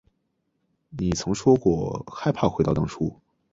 [0.89, 3.21] 你曾说过害怕回到当初